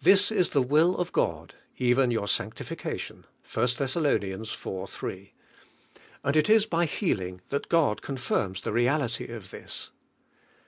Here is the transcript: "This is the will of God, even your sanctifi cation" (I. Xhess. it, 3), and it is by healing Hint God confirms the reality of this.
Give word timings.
"This 0.00 0.30
is 0.30 0.50
the 0.50 0.62
will 0.62 0.96
of 0.96 1.10
God, 1.10 1.56
even 1.76 2.12
your 2.12 2.28
sanctifi 2.28 2.78
cation" 2.78 3.24
(I. 3.44 3.48
Xhess. 3.48 4.46
it, 4.46 4.90
3), 4.90 5.32
and 6.22 6.36
it 6.36 6.48
is 6.48 6.66
by 6.66 6.84
healing 6.84 7.40
Hint 7.50 7.68
God 7.68 8.00
confirms 8.00 8.60
the 8.60 8.72
reality 8.72 9.26
of 9.26 9.50
this. 9.50 9.90